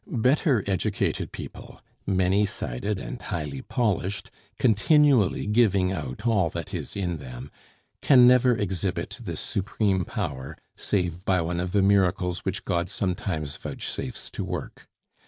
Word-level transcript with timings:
Better 0.07 0.63
educated 0.65 1.31
people, 1.31 1.79
many 2.07 2.43
sided 2.47 2.99
and 2.99 3.21
highly 3.21 3.61
polished, 3.61 4.31
continually 4.57 5.45
giving 5.45 5.91
out 5.91 6.25
all 6.25 6.49
that 6.49 6.73
is 6.73 6.95
in 6.95 7.17
them, 7.17 7.51
can 8.01 8.27
never 8.27 8.57
exhibit 8.57 9.19
this 9.21 9.39
supreme 9.39 10.03
power, 10.03 10.57
save 10.75 11.23
by 11.23 11.39
one 11.39 11.59
of 11.59 11.71
the 11.71 11.83
miracles 11.83 12.39
which 12.39 12.65
God 12.65 12.89
sometimes 12.89 13.55
vouchsafes 13.57 14.31
to 14.31 14.43
work. 14.43 14.87